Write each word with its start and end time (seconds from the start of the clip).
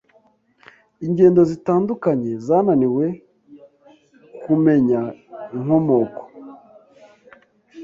Ingendo 1.05 1.41
zitandukanye 1.51 2.31
zananiwe 2.45 3.05
kumenya 4.43 5.01
inkomoko 5.55 6.21